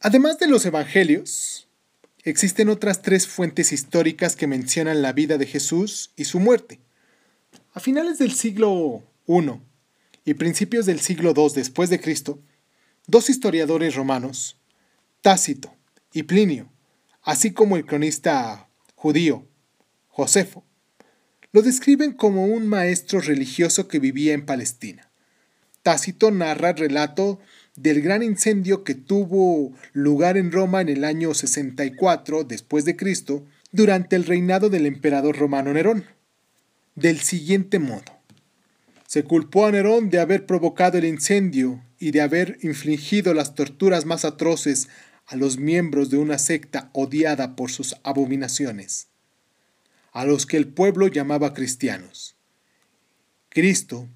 Además 0.05 0.41
de 0.41 0.49
los 0.49 0.67
evangelios, 0.67 1.69
existen 2.25 2.69
otras 2.69 3.03
tres 3.03 3.29
fuentes 3.29 3.73
históricas 3.73 4.35
que 4.35 4.49
mencionan 4.49 5.01
la 5.01 5.13
vida 5.13 5.39
de 5.39 5.47
Jesús 5.47 6.11
y 6.17 6.25
su 6.25 6.41
muerte. 6.41 6.81
A 7.73 7.79
finales 7.79 8.19
del 8.19 8.33
siglo 8.33 9.05
I 9.29 9.61
y 10.25 10.35
principios 10.35 10.87
del 10.87 10.99
siglo 10.99 11.33
II 11.37 11.53
después 11.55 11.89
de 11.89 12.01
Cristo, 12.01 12.41
dos 13.07 13.31
historiadores 13.31 13.95
romanos, 13.95 14.57
Tácito 15.21 15.73
y 16.13 16.25
Plinio, 16.25 16.69
así 17.23 17.53
como 17.53 17.77
el 17.77 17.87
cronista 17.87 18.69
judío 18.97 19.47
Josefo, 20.09 20.65
lo 21.53 21.63
describen 21.63 22.13
como 22.13 22.47
un 22.47 22.67
maestro 22.67 23.21
religioso 23.21 23.87
que 23.87 24.01
vivía 24.01 24.35
en 24.35 24.47
Palestina. 24.47 25.13
Tácito 25.85 26.33
narra 26.33 26.71
el 26.71 26.77
relato 26.77 27.39
del 27.77 28.03
gran 28.03 28.23
incendio 28.23 28.85
que 28.85 28.95
tuvo 28.95 29.73
lugar 29.93 30.37
en 30.37 30.53
Roma 30.53 30.81
en 30.81 30.89
el 30.89 31.05
año 31.05 31.35
64 31.35 32.45
después 32.45 32.85
de 32.85 32.97
Cristo 32.97 33.45
durante 33.71 34.17
el 34.17 34.25
reinado 34.25 34.69
del 34.69 34.87
emperador 34.87 35.37
romano 35.37 35.73
Nerón. 35.73 36.05
Del 36.95 37.21
siguiente 37.21 37.79
modo: 37.79 38.05
se 39.07 39.25
culpó 39.25 39.67
a 39.67 39.73
Nerón 39.73 40.11
de 40.11 40.21
haber 40.21 40.47
provocado 40.47 40.99
el 40.99 41.05
incendio 41.05 41.83
y 41.99 42.11
de 42.11 42.21
haber 42.21 42.59
infligido 42.63 43.33
las 43.35 43.55
torturas 43.55 44.05
más 44.07 44.25
atroces 44.25 44.89
a 45.27 45.37
los 45.37 45.59
miembros 45.59 46.11
de 46.11 46.19
una 46.19 46.39
secta 46.39 46.91
odiada 46.93 47.57
por 47.57 47.71
sus 47.71 47.97
abominaciones, 48.03 49.09
a 50.13 50.25
los 50.25 50.47
que 50.47 50.57
el 50.57 50.69
pueblo 50.69 51.09
llamaba 51.09 51.55
cristianos. 51.55 52.37
Cristo, 53.49 54.09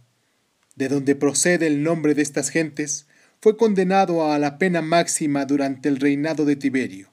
de 0.75 0.89
donde 0.89 1.15
procede 1.15 1.67
el 1.67 1.83
nombre 1.83 2.15
de 2.15 2.23
estas 2.23 2.51
gentes, 2.51 3.06
fue 3.41 3.57
condenado 3.57 4.31
a 4.31 4.39
la 4.39 4.59
pena 4.59 4.83
máxima 4.83 5.45
durante 5.45 5.89
el 5.89 5.99
reinado 6.01 6.45
de 6.45 6.57
Tiberio, 6.57 7.11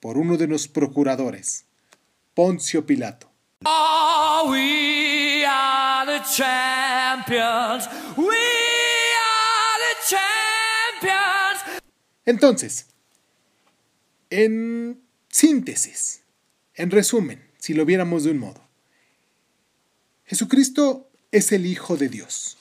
por 0.00 0.18
uno 0.18 0.36
de 0.36 0.46
los 0.46 0.68
procuradores, 0.68 1.64
Poncio 2.34 2.86
Pilato. 2.86 3.30
Entonces, 12.24 12.86
en 14.30 15.02
síntesis, 15.28 16.22
en 16.74 16.90
resumen, 16.90 17.50
si 17.58 17.74
lo 17.74 17.84
viéramos 17.84 18.24
de 18.24 18.30
un 18.30 18.38
modo, 18.38 18.62
Jesucristo 20.24 21.10
es 21.30 21.52
el 21.52 21.66
Hijo 21.66 21.96
de 21.96 22.08
Dios. 22.08 22.56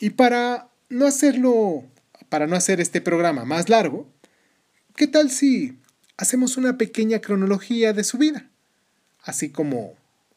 Y 0.00 0.10
para 0.10 0.68
no 0.88 1.06
hacerlo 1.06 1.84
para 2.36 2.46
no 2.46 2.54
hacer 2.54 2.82
este 2.82 3.00
programa 3.00 3.46
más 3.46 3.70
largo, 3.70 4.12
¿qué 4.94 5.06
tal 5.06 5.30
si 5.30 5.78
hacemos 6.18 6.58
una 6.58 6.76
pequeña 6.76 7.22
cronología 7.22 7.94
de 7.94 8.04
su 8.04 8.18
vida? 8.18 8.50
Así 9.22 9.48
como 9.48 9.94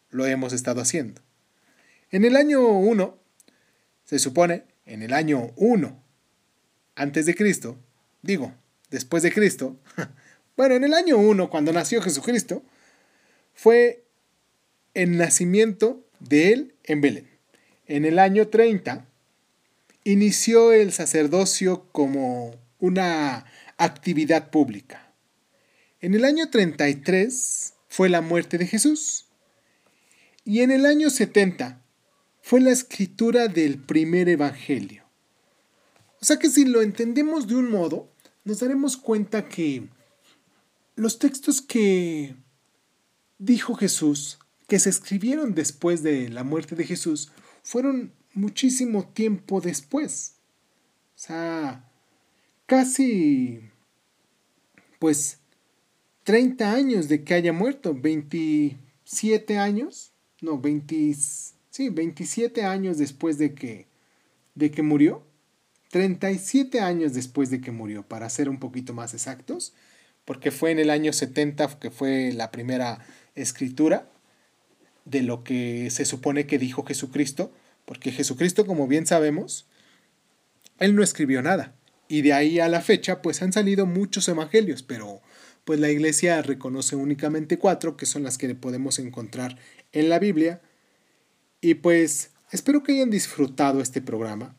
lo 0.09 0.25
hemos 0.25 0.53
estado 0.53 0.79
haciendo. 0.79 1.21
En 2.09 2.23
el 2.23 2.37
año 2.37 2.65
1, 2.65 3.17
se 4.05 4.17
supone, 4.17 4.63
en 4.85 5.03
el 5.03 5.11
año 5.11 5.51
1 5.57 6.01
antes 6.95 7.25
de 7.25 7.35
Cristo, 7.35 7.77
digo, 8.21 8.53
después 8.89 9.21
de 9.21 9.33
Cristo, 9.33 9.77
bueno, 10.55 10.75
en 10.75 10.85
el 10.85 10.93
año 10.93 11.17
1, 11.17 11.49
cuando 11.49 11.73
nació 11.73 12.01
Jesucristo, 12.01 12.63
fue 13.53 14.05
el 14.93 15.17
nacimiento 15.17 16.01
de 16.21 16.53
él 16.53 16.75
en 16.85 17.01
Belén. 17.01 17.29
En 17.87 18.05
el 18.05 18.19
año 18.19 18.47
30, 18.47 19.05
inició 20.03 20.71
el 20.73 20.91
sacerdocio 20.91 21.87
como 21.91 22.55
una 22.79 23.45
actividad 23.77 24.49
pública. 24.49 25.13
En 26.01 26.13
el 26.13 26.25
año 26.25 26.49
33 26.49 27.73
fue 27.87 28.09
la 28.09 28.21
muerte 28.21 28.57
de 28.57 28.67
Jesús. 28.67 29.25
Y 30.45 30.61
en 30.61 30.71
el 30.71 30.85
año 30.85 31.09
70 31.09 31.81
fue 32.41 32.61
la 32.61 32.71
escritura 32.71 33.47
del 33.47 33.77
primer 33.77 34.29
evangelio. 34.29 35.03
O 36.21 36.25
sea 36.25 36.37
que 36.37 36.49
si 36.49 36.65
lo 36.65 36.81
entendemos 36.81 37.47
de 37.47 37.55
un 37.55 37.69
modo, 37.69 38.11
nos 38.43 38.59
daremos 38.59 38.97
cuenta 38.97 39.47
que 39.47 39.89
los 40.95 41.19
textos 41.19 41.61
que 41.61 42.35
dijo 43.37 43.75
Jesús, 43.75 44.39
que 44.67 44.79
se 44.79 44.89
escribieron 44.89 45.55
después 45.55 46.03
de 46.03 46.29
la 46.29 46.43
muerte 46.43 46.75
de 46.75 46.85
Jesús, 46.85 47.31
fueron 47.63 48.13
muchísimo 48.33 49.07
tiempo 49.07 49.61
después. 49.61 50.35
O 51.15 51.19
sea, 51.19 51.89
casi, 52.65 53.61
pues, 54.99 55.39
30 56.23 56.73
años 56.73 57.07
de 57.07 57.23
que 57.23 57.33
haya 57.33 57.53
muerto, 57.53 57.93
27 57.93 59.57
años, 59.57 60.13
no, 60.41 60.59
20, 60.59 61.15
sí, 61.69 61.89
27 61.89 62.63
años 62.63 62.97
después 62.97 63.37
de 63.37 63.53
que, 63.53 63.87
de 64.55 64.71
que 64.71 64.83
murió. 64.83 65.23
37 65.89 66.81
años 66.81 67.13
después 67.13 67.49
de 67.49 67.61
que 67.61 67.71
murió, 67.71 68.03
para 68.03 68.29
ser 68.29 68.47
un 68.47 68.59
poquito 68.59 68.93
más 68.93 69.13
exactos, 69.13 69.73
porque 70.23 70.51
fue 70.51 70.69
en 70.71 70.77
el 70.77 70.91
año 70.91 71.11
70 71.13 71.79
que 71.79 71.89
fue 71.89 72.31
la 72.31 72.51
primera 72.51 72.99
escritura 73.33 74.07
de 75.05 75.23
lo 75.23 75.43
que 75.43 75.89
se 75.89 76.05
supone 76.05 76.45
que 76.45 76.59
dijo 76.59 76.85
Jesucristo, 76.85 77.51
porque 77.89 78.11
Jesucristo, 78.11 78.67
como 78.67 78.87
bien 78.87 79.07
sabemos, 79.07 79.65
él 80.77 80.95
no 80.95 81.01
escribió 81.01 81.41
nada. 81.41 81.73
Y 82.07 82.21
de 82.21 82.33
ahí 82.33 82.59
a 82.59 82.69
la 82.69 82.81
fecha, 82.81 83.23
pues 83.23 83.41
han 83.41 83.51
salido 83.51 83.87
muchos 83.87 84.27
evangelios, 84.27 84.83
pero 84.83 85.23
pues 85.65 85.79
la 85.79 85.89
iglesia 85.89 86.39
reconoce 86.43 86.95
únicamente 86.95 87.57
cuatro, 87.57 87.97
que 87.97 88.05
son 88.05 88.21
las 88.21 88.37
que 88.37 88.53
podemos 88.53 88.99
encontrar 88.99 89.57
en 89.91 90.07
la 90.07 90.19
Biblia. 90.19 90.61
Y 91.61 91.73
pues 91.73 92.29
espero 92.51 92.83
que 92.83 92.91
hayan 92.91 93.09
disfrutado 93.09 93.81
este 93.81 94.03
programa. 94.03 94.55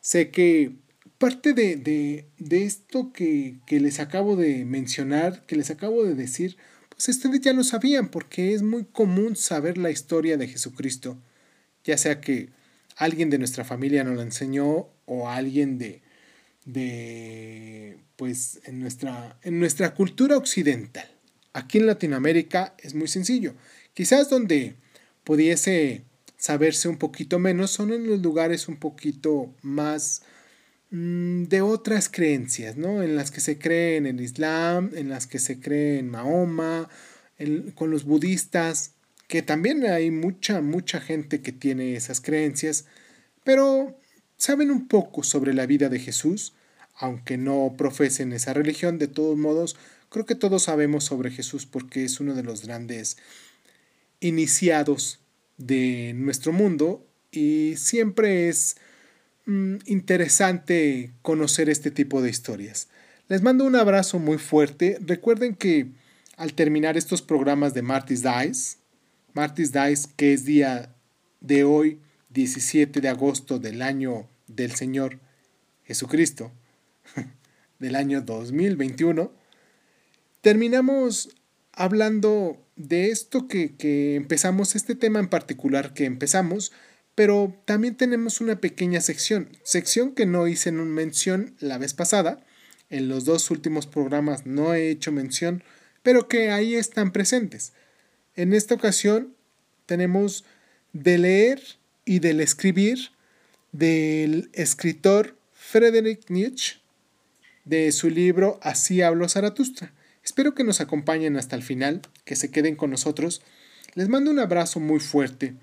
Sé 0.00 0.30
que 0.30 0.76
parte 1.18 1.52
de, 1.52 2.26
esto 2.50 3.12
que, 3.12 3.58
que, 3.66 3.80
les 3.80 4.00
acabo 4.00 4.34
de 4.34 4.64
mencionar, 4.64 5.44
que 5.44 5.56
les 5.56 5.68
acabo 5.68 6.04
de 6.04 6.14
decir, 6.14 6.56
pues 6.88 7.06
ustedes 7.10 7.42
ya 7.42 7.52
lo 7.52 7.64
sabían 7.64 8.08
porque 8.08 8.54
es 8.54 8.62
muy 8.62 8.86
común 8.86 9.36
saber 9.36 9.76
la 9.76 9.90
historia 9.90 10.38
de 10.38 10.48
Jesucristo, 10.48 11.18
ya 11.86 11.96
sea 11.96 12.20
que 12.20 12.50
alguien 12.96 13.30
de 13.30 13.38
nuestra 13.38 13.64
familia 13.64 14.04
nos 14.04 14.16
la 14.16 14.22
enseñó 14.22 14.88
o 15.06 15.28
alguien 15.28 15.78
de, 15.78 16.02
de 16.64 17.98
pues 18.16 18.60
en 18.64 18.80
nuestra, 18.80 19.38
en 19.42 19.60
nuestra 19.60 19.94
cultura 19.94 20.36
occidental. 20.36 21.08
Aquí 21.52 21.78
en 21.78 21.86
Latinoamérica 21.86 22.74
es 22.78 22.94
muy 22.94 23.08
sencillo. 23.08 23.54
Quizás 23.94 24.28
donde 24.28 24.74
pudiese 25.24 26.02
saberse 26.36 26.88
un 26.88 26.98
poquito 26.98 27.38
menos 27.38 27.70
son 27.70 27.92
en 27.92 28.06
los 28.06 28.20
lugares 28.20 28.68
un 28.68 28.76
poquito 28.76 29.54
más 29.62 30.22
mm, 30.90 31.44
de 31.44 31.62
otras 31.62 32.08
creencias, 32.08 32.76
¿no? 32.76 33.02
En 33.02 33.16
las 33.16 33.30
que 33.30 33.40
se 33.40 33.58
cree 33.58 33.96
en 33.96 34.06
el 34.06 34.20
Islam, 34.20 34.90
en 34.94 35.08
las 35.08 35.26
que 35.26 35.38
se 35.38 35.60
cree 35.60 35.98
en 35.98 36.10
Mahoma, 36.10 36.88
con 37.74 37.90
los 37.90 38.04
budistas, 38.04 38.95
que 39.28 39.42
también 39.42 39.84
hay 39.86 40.10
mucha, 40.10 40.60
mucha 40.60 41.00
gente 41.00 41.40
que 41.40 41.52
tiene 41.52 41.96
esas 41.96 42.20
creencias, 42.20 42.86
pero 43.44 43.98
saben 44.36 44.70
un 44.70 44.88
poco 44.88 45.22
sobre 45.22 45.54
la 45.54 45.66
vida 45.66 45.88
de 45.88 45.98
Jesús, 45.98 46.54
aunque 46.94 47.36
no 47.36 47.74
profesen 47.76 48.32
esa 48.32 48.54
religión, 48.54 48.98
de 48.98 49.08
todos 49.08 49.36
modos, 49.36 49.76
creo 50.08 50.26
que 50.26 50.34
todos 50.34 50.64
sabemos 50.64 51.04
sobre 51.04 51.30
Jesús 51.30 51.66
porque 51.66 52.04
es 52.04 52.20
uno 52.20 52.34
de 52.34 52.42
los 52.42 52.62
grandes 52.62 53.16
iniciados 54.20 55.20
de 55.58 56.12
nuestro 56.14 56.52
mundo 56.52 57.06
y 57.30 57.74
siempre 57.76 58.48
es 58.48 58.76
mm, 59.44 59.76
interesante 59.86 61.12
conocer 61.22 61.68
este 61.68 61.90
tipo 61.90 62.22
de 62.22 62.30
historias. 62.30 62.88
Les 63.28 63.42
mando 63.42 63.64
un 63.64 63.76
abrazo 63.76 64.18
muy 64.18 64.38
fuerte. 64.38 64.98
Recuerden 65.00 65.54
que 65.54 65.88
al 66.36 66.54
terminar 66.54 66.96
estos 66.96 67.22
programas 67.22 67.74
de 67.74 67.82
Martis 67.82 68.22
Dice, 68.22 68.78
Martis 69.36 69.70
Dice, 69.70 70.08
que 70.16 70.32
es 70.32 70.46
día 70.46 70.96
de 71.42 71.62
hoy, 71.64 72.00
17 72.30 73.02
de 73.02 73.08
agosto 73.10 73.58
del 73.58 73.82
año 73.82 74.26
del 74.46 74.74
Señor 74.74 75.20
Jesucristo, 75.84 76.52
del 77.78 77.96
año 77.96 78.22
2021, 78.22 79.30
terminamos 80.40 81.36
hablando 81.72 82.64
de 82.76 83.10
esto 83.10 83.46
que, 83.46 83.74
empezamos, 84.16 84.74
este 84.74 84.94
tema 84.94 85.18
en 85.18 85.28
particular 85.28 85.92
que 85.92 86.06
empezamos, 86.06 86.72
pero 87.14 87.54
también 87.66 87.94
tenemos 87.94 88.40
una 88.40 88.58
pequeña 88.58 89.02
sección, 89.02 89.50
sección 89.64 90.14
que 90.14 90.24
no 90.24 90.48
hice 90.48 90.70
en 90.70 90.76
mención 90.92 91.56
la 91.60 91.76
vez 91.76 91.92
pasada, 91.92 92.42
en 92.88 93.08
los 93.08 93.26
dos 93.26 93.50
últimos 93.50 93.86
programas 93.86 94.46
no 94.46 94.72
he 94.72 94.88
hecho 94.88 95.12
mención, 95.12 95.62
pero 96.02 96.26
que 96.26 96.50
ahí 96.52 96.74
están 96.74 97.12
presentes. 97.12 97.74
En 98.36 98.52
esta 98.52 98.74
ocasión 98.74 99.34
tenemos 99.86 100.44
de 100.92 101.18
leer 101.18 101.62
y 102.04 102.18
del 102.18 102.40
escribir 102.40 103.10
del 103.72 104.50
escritor 104.52 105.36
Friedrich 105.52 106.28
Nietzsche 106.28 106.80
de 107.64 107.90
su 107.92 108.10
libro 108.10 108.58
Así 108.62 109.02
habló 109.02 109.28
Zaratustra. 109.28 109.92
Espero 110.24 110.54
que 110.54 110.64
nos 110.64 110.80
acompañen 110.80 111.36
hasta 111.36 111.56
el 111.56 111.62
final, 111.62 112.02
que 112.24 112.36
se 112.36 112.50
queden 112.50 112.76
con 112.76 112.90
nosotros. 112.90 113.42
Les 113.94 114.08
mando 114.08 114.30
un 114.30 114.38
abrazo 114.38 114.80
muy 114.80 115.00
fuerte. 115.00 115.54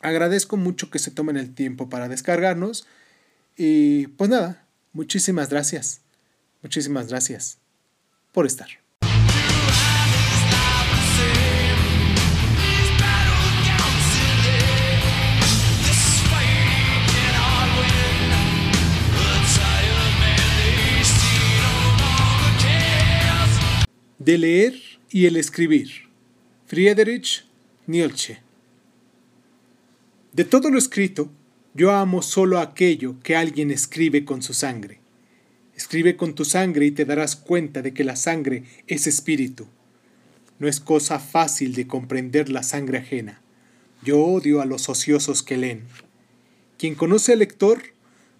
Agradezco 0.00 0.56
mucho 0.56 0.90
que 0.90 0.98
se 0.98 1.10
tomen 1.10 1.36
el 1.36 1.54
tiempo 1.54 1.88
para 1.88 2.08
descargarnos. 2.08 2.86
Y 3.56 4.08
pues 4.08 4.30
nada, 4.30 4.64
muchísimas 4.92 5.50
gracias. 5.50 6.00
Muchísimas 6.62 7.08
gracias 7.08 7.58
por 8.32 8.46
estar. 8.46 8.89
De 24.30 24.38
leer 24.38 24.80
y 25.10 25.26
el 25.26 25.36
escribir. 25.36 25.90
Friedrich 26.68 27.44
Nietzsche. 27.88 28.38
De 30.32 30.44
todo 30.44 30.70
lo 30.70 30.78
escrito, 30.78 31.32
yo 31.74 31.90
amo 31.90 32.22
solo 32.22 32.60
aquello 32.60 33.16
que 33.24 33.34
alguien 33.34 33.72
escribe 33.72 34.24
con 34.24 34.40
su 34.40 34.54
sangre. 34.54 35.00
Escribe 35.74 36.14
con 36.14 36.36
tu 36.36 36.44
sangre 36.44 36.86
y 36.86 36.92
te 36.92 37.04
darás 37.04 37.34
cuenta 37.34 37.82
de 37.82 37.92
que 37.92 38.04
la 38.04 38.14
sangre 38.14 38.62
es 38.86 39.08
espíritu. 39.08 39.66
No 40.60 40.68
es 40.68 40.78
cosa 40.78 41.18
fácil 41.18 41.74
de 41.74 41.88
comprender 41.88 42.50
la 42.50 42.62
sangre 42.62 42.98
ajena. 42.98 43.42
Yo 44.04 44.20
odio 44.24 44.60
a 44.60 44.64
los 44.64 44.88
ociosos 44.88 45.42
que 45.42 45.56
leen. 45.56 45.82
Quien 46.78 46.94
conoce 46.94 47.32
al 47.32 47.40
lector 47.40 47.82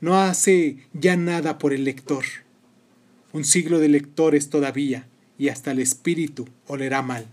no 0.00 0.20
hace 0.20 0.86
ya 0.92 1.16
nada 1.16 1.58
por 1.58 1.72
el 1.72 1.82
lector. 1.82 2.24
Un 3.32 3.44
siglo 3.44 3.80
de 3.80 3.88
lectores 3.88 4.50
todavía, 4.50 5.09
y 5.40 5.48
hasta 5.48 5.70
el 5.70 5.78
espíritu 5.78 6.46
olerá 6.66 7.00
mal. 7.00 7.26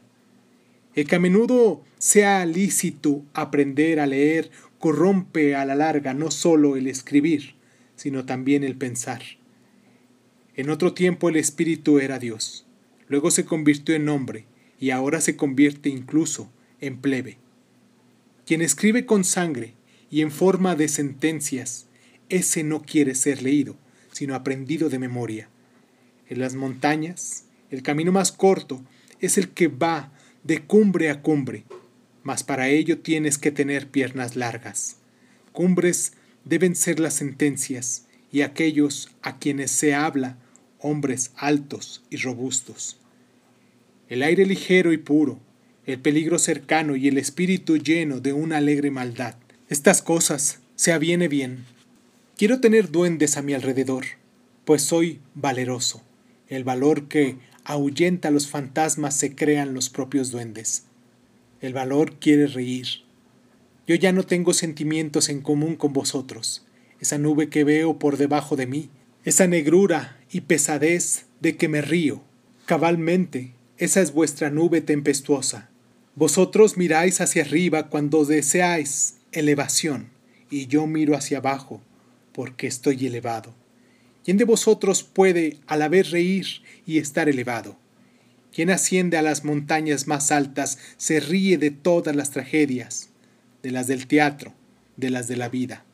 El 0.95 1.07
que 1.07 1.17
a 1.17 1.19
menudo 1.19 1.83
sea 1.97 2.45
lícito 2.45 3.21
aprender 3.33 3.99
a 3.99 4.07
leer 4.07 4.49
corrompe 4.79 5.55
a 5.55 5.65
la 5.65 5.75
larga 5.75 6.13
no 6.13 6.31
solo 6.31 6.77
el 6.77 6.87
escribir, 6.87 7.55
sino 7.97 8.25
también 8.25 8.63
el 8.63 8.77
pensar. 8.77 9.21
En 10.55 10.69
otro 10.69 10.93
tiempo 10.93 11.27
el 11.27 11.35
Espíritu 11.35 11.99
era 11.99 12.17
Dios, 12.17 12.65
luego 13.09 13.29
se 13.29 13.43
convirtió 13.43 13.93
en 13.93 14.07
hombre 14.07 14.45
y 14.79 14.91
ahora 14.91 15.19
se 15.19 15.35
convierte 15.35 15.89
incluso 15.89 16.49
en 16.79 17.01
plebe. 17.01 17.37
Quien 18.45 18.61
escribe 18.61 19.05
con 19.05 19.25
sangre 19.25 19.73
y 20.09 20.21
en 20.21 20.31
forma 20.31 20.77
de 20.77 20.87
sentencias, 20.87 21.87
ese 22.29 22.63
no 22.63 22.83
quiere 22.83 23.15
ser 23.15 23.41
leído, 23.41 23.75
sino 24.13 24.33
aprendido 24.33 24.87
de 24.87 24.97
memoria. 24.97 25.49
En 26.29 26.39
las 26.39 26.55
montañas, 26.55 27.46
el 27.69 27.83
camino 27.83 28.11
más 28.11 28.31
corto 28.31 28.81
es 29.19 29.37
el 29.37 29.49
que 29.49 29.67
va 29.67 30.11
de 30.43 30.63
cumbre 30.63 31.09
a 31.09 31.21
cumbre, 31.21 31.65
mas 32.23 32.43
para 32.43 32.69
ello 32.69 32.99
tienes 32.99 33.37
que 33.37 33.51
tener 33.51 33.87
piernas 33.87 34.35
largas. 34.35 34.97
Cumbres 35.51 36.13
deben 36.45 36.75
ser 36.75 36.99
las 36.99 37.15
sentencias 37.15 38.05
y 38.31 38.41
aquellos 38.41 39.09
a 39.21 39.39
quienes 39.39 39.71
se 39.71 39.93
habla, 39.93 40.37
hombres 40.79 41.31
altos 41.35 42.03
y 42.09 42.17
robustos. 42.17 42.97
El 44.09 44.23
aire 44.23 44.45
ligero 44.45 44.93
y 44.93 44.97
puro, 44.97 45.39
el 45.85 45.99
peligro 45.99 46.37
cercano 46.39 46.95
y 46.95 47.07
el 47.07 47.17
espíritu 47.17 47.77
lleno 47.77 48.19
de 48.19 48.33
una 48.33 48.57
alegre 48.57 48.91
maldad. 48.91 49.35
Estas 49.69 50.01
cosas 50.01 50.59
se 50.75 50.93
aviene 50.93 51.27
bien. 51.27 51.65
Quiero 52.37 52.59
tener 52.59 52.91
duendes 52.91 53.35
a 53.37 53.41
mi 53.41 53.53
alrededor, 53.53 54.05
pues 54.63 54.81
soy 54.81 55.19
valeroso. 55.33 56.03
El 56.49 56.63
valor 56.63 57.07
que 57.07 57.35
ahuyenta 57.67 58.31
los 58.31 58.47
fantasmas 58.47 59.17
se 59.17 59.35
crean 59.35 59.73
los 59.73 59.89
propios 59.89 60.31
duendes. 60.31 60.85
El 61.59 61.73
valor 61.73 62.15
quiere 62.17 62.47
reír. 62.47 62.87
Yo 63.85 63.95
ya 63.95 64.13
no 64.13 64.23
tengo 64.23 64.53
sentimientos 64.53 65.27
en 65.27 65.41
común 65.41 65.75
con 65.75 65.91
vosotros. 65.91 66.65
Esa 67.01 67.17
nube 67.17 67.49
que 67.49 67.65
veo 67.65 67.99
por 67.99 68.15
debajo 68.15 68.55
de 68.55 68.67
mí, 68.67 68.89
esa 69.25 69.47
negrura 69.47 70.17
y 70.31 70.41
pesadez 70.41 71.25
de 71.41 71.57
que 71.57 71.67
me 71.67 71.81
río. 71.81 72.21
Cabalmente, 72.65 73.51
esa 73.77 74.01
es 74.01 74.13
vuestra 74.13 74.49
nube 74.49 74.79
tempestuosa. 74.79 75.69
Vosotros 76.15 76.77
miráis 76.77 77.19
hacia 77.19 77.43
arriba 77.43 77.89
cuando 77.89 78.23
deseáis 78.23 79.17
elevación, 79.33 80.07
y 80.49 80.67
yo 80.67 80.87
miro 80.87 81.17
hacia 81.17 81.39
abajo, 81.39 81.81
porque 82.31 82.67
estoy 82.67 83.07
elevado. 83.07 83.53
¿Quién 84.27 84.35
de 84.35 84.43
vosotros 84.43 85.03
puede 85.03 85.57
a 85.67 85.77
la 85.77 85.87
vez 85.87 86.11
reír 86.11 86.61
y 86.85 86.97
estar 86.97 87.29
elevado? 87.29 87.79
Quien 88.51 88.69
asciende 88.69 89.15
a 89.15 89.21
las 89.21 89.45
montañas 89.45 90.05
más 90.05 90.33
altas 90.33 90.79
se 90.97 91.21
ríe 91.21 91.57
de 91.57 91.71
todas 91.71 92.13
las 92.13 92.31
tragedias, 92.31 93.09
de 93.63 93.71
las 93.71 93.87
del 93.87 94.05
teatro, 94.05 94.53
de 94.97 95.11
las 95.11 95.29
de 95.29 95.37
la 95.37 95.47
vida. 95.47 95.85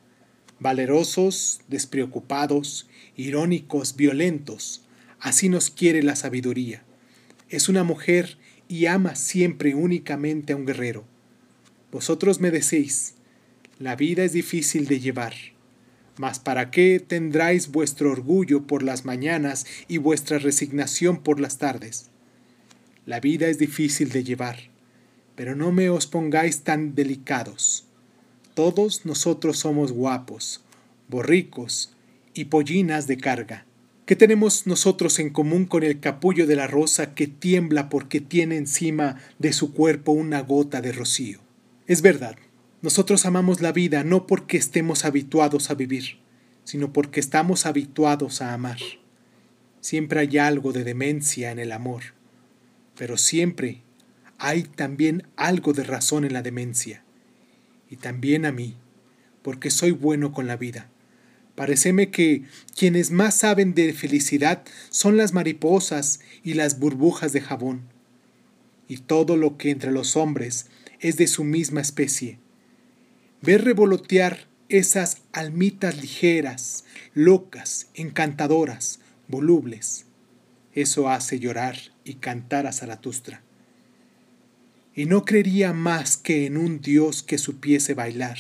Valerosos, 0.58 1.62
despreocupados, 1.68 2.90
irónicos, 3.16 3.96
violentos, 3.96 4.82
así 5.20 5.48
nos 5.48 5.70
quiere 5.70 6.02
la 6.02 6.16
sabiduría. 6.16 6.82
Es 7.50 7.70
una 7.70 7.84
mujer 7.84 8.40
y 8.68 8.88
ama 8.88 9.14
siempre 9.14 9.76
únicamente 9.76 10.54
a 10.54 10.56
un 10.56 10.66
guerrero. 10.66 11.06
Vosotros 11.92 12.40
me 12.40 12.50
decís, 12.50 13.14
la 13.78 13.96
vida 13.96 14.24
es 14.24 14.34
difícil 14.34 14.88
de 14.88 15.00
llevar 15.00 15.36
mas 16.18 16.40
¿para 16.40 16.72
qué 16.72 17.00
tendráis 17.00 17.72
vuestro 17.72 18.12
orgullo 18.12 18.68
por 18.68 18.84
las 18.84 19.06
mañanas 19.06 19.66
y 19.88 19.98
vuestra 19.98 20.38
resignación 20.38 21.22
por 21.24 21.40
las 21.40 21.58
tardes? 21.58 22.10
La 23.06 23.20
vida 23.20 23.48
es 23.48 23.58
difícil 23.58 24.10
de 24.10 24.24
llevar, 24.24 24.58
pero 25.36 25.56
no 25.56 25.72
me 25.72 25.90
os 25.90 26.08
pongáis 26.08 26.62
tan 26.62 26.96
delicados. 26.96 27.86
Todos 28.54 29.06
nosotros 29.06 29.60
somos 29.60 29.92
guapos, 29.92 30.64
borricos 31.10 31.96
y 32.34 32.46
pollinas 32.46 33.08
de 33.08 33.18
carga. 33.18 33.66
¿Qué 34.06 34.16
tenemos 34.16 34.68
nosotros 34.68 35.18
en 35.20 35.30
común 35.30 35.66
con 35.66 35.84
el 35.84 36.00
capullo 36.00 36.46
de 36.46 36.56
la 36.56 36.68
rosa 36.68 37.16
que 37.16 37.28
tiembla 37.28 37.90
porque 37.90 38.22
tiene 38.22 38.58
encima 38.58 39.18
de 39.40 39.54
su 39.54 39.74
cuerpo 39.74 40.12
una 40.12 40.42
gota 40.42 40.82
de 40.82 40.92
rocío? 40.92 41.40
Es 41.88 42.02
verdad, 42.02 42.36
nosotros 42.84 43.26
amamos 43.26 43.62
la 43.62 43.72
vida 43.72 44.04
no 44.04 44.28
porque 44.28 44.58
estemos 44.58 45.06
habituados 45.06 45.70
a 45.70 45.74
vivir, 45.74 46.18
sino 46.66 46.92
porque 46.92 47.22
estamos 47.22 47.66
habituados 47.66 48.42
a 48.42 48.54
amar. 48.54 48.78
Siempre 49.80 50.20
hay 50.20 50.38
algo 50.38 50.74
de 50.74 50.84
demencia 50.84 51.52
en 51.52 51.60
el 51.60 51.72
amor, 51.72 52.04
pero 52.98 53.16
siempre 53.16 53.84
hay 54.38 54.64
también 54.64 55.26
algo 55.38 55.72
de 55.72 55.86
razón 55.86 56.26
en 56.26 56.34
la 56.34 56.42
demencia. 56.42 57.06
Y 57.90 57.96
también 57.96 58.46
a 58.46 58.52
mí, 58.52 58.76
porque 59.44 59.72
soy 59.72 59.92
bueno 59.92 60.34
con 60.34 60.46
la 60.46 60.58
vida. 60.58 60.90
Pareceme 61.56 62.12
que 62.12 62.44
quienes 62.76 63.12
más 63.12 63.36
saben 63.36 63.76
de 63.76 63.94
felicidad 63.94 64.66
son 64.90 65.16
las 65.16 65.32
mariposas 65.32 66.20
y 66.44 66.56
las 66.56 66.80
burbujas 66.80 67.32
de 67.32 67.40
jabón. 67.40 67.84
Y 68.90 68.98
todo 68.98 69.38
lo 69.38 69.56
que 69.56 69.70
entre 69.70 69.94
los 69.94 70.18
hombres 70.18 70.66
es 71.00 71.16
de 71.16 71.28
su 71.28 71.46
misma 71.46 71.80
especie 71.80 72.40
ver 73.44 73.66
revolotear 73.66 74.48
esas 74.70 75.22
almitas 75.34 76.02
ligeras, 76.02 76.86
locas, 77.14 77.90
encantadoras, 77.94 79.02
volubles. 79.28 80.06
Eso 80.74 81.10
hace 81.10 81.40
llorar 81.40 81.78
y 82.06 82.16
cantar 82.16 82.68
a 82.68 82.72
Zaratustra. 82.72 83.44
Y 84.96 85.08
no 85.08 85.26
creería 85.26 85.74
más 85.74 86.16
que 86.16 86.46
en 86.46 86.56
un 86.56 86.80
Dios 86.80 87.22
que 87.22 87.38
supiese 87.38 87.94
bailar. 87.94 88.38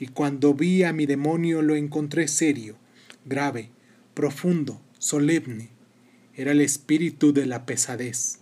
Y 0.00 0.06
cuando 0.06 0.54
vi 0.54 0.82
a 0.82 0.94
mi 0.94 1.04
demonio 1.04 1.60
lo 1.60 1.76
encontré 1.76 2.26
serio, 2.26 2.76
grave, 3.26 3.68
profundo, 4.14 4.80
solemne. 4.98 5.68
Era 6.34 6.52
el 6.52 6.62
espíritu 6.62 7.34
de 7.34 7.44
la 7.44 7.66
pesadez. 7.66 8.38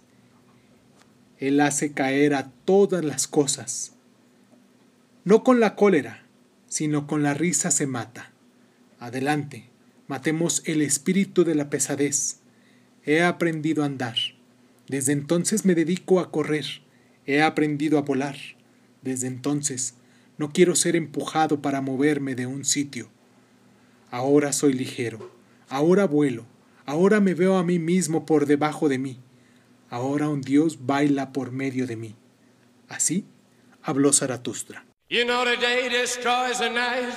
Él 1.39 1.59
hace 1.59 1.93
caer 1.93 2.35
a 2.35 2.53
todas 2.65 3.05
las 3.05 3.27
cosas, 3.27 3.94
no 5.25 5.43
con 5.43 5.59
la 5.59 5.75
cólera, 5.75 6.23
sino 6.69 7.07
con 7.07 7.23
la 7.23 7.33
risa 7.33 7.71
se 7.71 7.87
mata. 7.87 8.33
Adelante, 8.99 9.71
matemos 10.07 10.63
el 10.67 10.83
espíritu 10.83 11.45
de 11.45 11.55
la 11.55 11.71
pesadez. 11.71 12.41
He 13.05 13.23
aprendido 13.23 13.83
a 13.83 13.87
andar. 13.87 14.17
Desde 14.87 15.13
entonces 15.13 15.65
me 15.65 15.75
dedico 15.75 16.21
a 16.21 16.31
correr. 16.31 16.67
He 17.27 17.41
aprendido 17.41 17.97
a 17.97 18.03
volar. 18.03 18.37
Desde 19.01 19.27
entonces 19.27 19.95
no 20.37 20.53
quiero 20.53 20.75
ser 20.75 20.95
empujado 20.95 21.63
para 21.63 21.81
moverme 21.81 22.35
de 22.35 22.47
un 22.47 22.67
sitio. 22.67 23.09
Ahora 24.11 24.53
soy 24.53 24.75
ligero. 24.75 25.31
Ahora 25.71 26.07
vuelo. 26.07 26.45
Ahora 26.85 27.21
me 27.21 27.33
veo 27.33 27.57
a 27.57 27.65
mí 27.65 27.79
mismo 27.79 28.27
por 28.27 28.45
debajo 28.45 28.91
de 28.91 28.99
mí. 28.99 29.19
Ahora 29.89 30.29
un 30.29 30.43
Dios 30.43 30.85
baila 30.85 31.33
por 31.33 31.51
medio 31.51 31.87
de 31.87 31.97
mí. 31.97 32.15
Así 32.89 33.25
habló 33.83 34.13
Zaratustra. 34.13 34.85
You 35.11 35.27
know 35.27 35.45
the 35.45 35.57
day 35.57 35.91
destroys 35.91 36.61
the 36.61 36.71
night, 36.71 37.15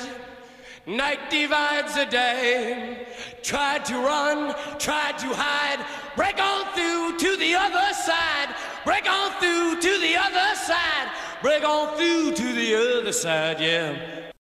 night 0.86 1.30
divides 1.30 1.96
the 1.96 2.06
day. 2.06 3.08
Tried 3.42 3.86
to 3.86 3.96
run, 3.96 4.54
tried 4.78 5.18
to 5.20 5.28
hide, 5.34 5.86
break 6.18 6.38
on 6.38 6.66
through 6.76 7.18
to 7.18 7.38
the 7.38 7.56
other 7.56 7.94
side, 7.94 8.54
break 8.84 9.10
on 9.10 9.32
through 9.40 9.80
to 9.80 10.00
the 10.00 10.18
other 10.18 10.56
side, 10.56 11.12
break 11.42 11.64
on 11.64 11.96
through 11.96 12.36
to 12.36 12.54
the 12.54 12.76
other 12.76 13.14
side, 13.14 13.62
yeah. 13.62 14.27